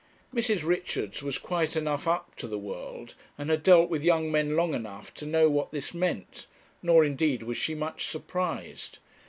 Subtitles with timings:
[0.33, 0.65] Mrs.
[0.65, 4.73] Richards was quite enough up to the world, and had dealt with young men long
[4.73, 6.47] enough, to know what this meant;
[6.81, 8.97] nor indeed was she much surprised.